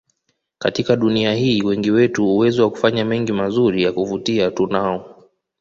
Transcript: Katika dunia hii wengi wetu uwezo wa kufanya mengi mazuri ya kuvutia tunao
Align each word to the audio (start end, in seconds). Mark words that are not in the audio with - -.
Katika 0.59 0.95
dunia 0.95 1.33
hii 1.33 1.61
wengi 1.61 1.91
wetu 1.91 2.27
uwezo 2.35 2.63
wa 2.63 2.69
kufanya 2.69 3.05
mengi 3.05 3.31
mazuri 3.33 3.83
ya 3.83 3.91
kuvutia 3.91 4.51
tunao 4.51 5.23